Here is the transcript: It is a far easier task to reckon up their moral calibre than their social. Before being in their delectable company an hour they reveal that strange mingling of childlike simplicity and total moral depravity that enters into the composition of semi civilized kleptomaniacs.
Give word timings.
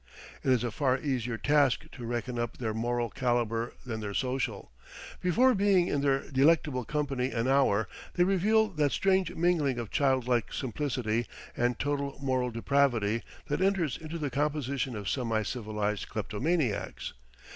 It 0.43 0.49
is 0.51 0.63
a 0.63 0.71
far 0.71 0.97
easier 0.97 1.37
task 1.37 1.83
to 1.91 2.05
reckon 2.07 2.39
up 2.39 2.57
their 2.57 2.73
moral 2.73 3.11
calibre 3.11 3.71
than 3.85 3.99
their 3.99 4.15
social. 4.15 4.71
Before 5.21 5.53
being 5.53 5.89
in 5.89 6.01
their 6.01 6.27
delectable 6.31 6.85
company 6.85 7.29
an 7.29 7.47
hour 7.47 7.87
they 8.15 8.23
reveal 8.23 8.67
that 8.69 8.91
strange 8.93 9.31
mingling 9.35 9.77
of 9.77 9.91
childlike 9.91 10.53
simplicity 10.53 11.27
and 11.55 11.77
total 11.77 12.17
moral 12.19 12.49
depravity 12.49 13.21
that 13.45 13.61
enters 13.61 13.95
into 13.95 14.17
the 14.17 14.31
composition 14.31 14.95
of 14.95 15.07
semi 15.07 15.43
civilized 15.43 16.09
kleptomaniacs. 16.09 17.13